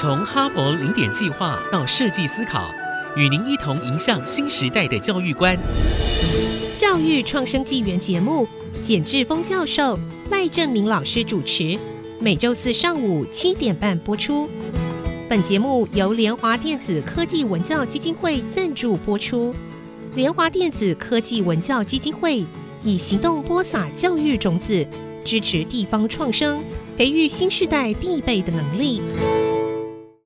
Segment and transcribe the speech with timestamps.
[0.00, 2.72] 从哈佛零点计划到设计思考，
[3.18, 5.54] 与您一同迎向新时代的教育观。
[6.78, 8.48] 教育创生纪元节目，
[8.82, 10.00] 简志峰教授、
[10.30, 11.78] 赖正明老师主持，
[12.18, 14.48] 每周四上午七点半播出。
[15.28, 19.54] 本节目由联华电子科技文教基金会赞助播出。
[20.14, 22.42] 联华电子科技文教基金会
[22.82, 24.86] 以行动播撒教育种子，
[25.26, 26.64] 支持地方创生，
[26.96, 29.02] 培育新时代必备的能力。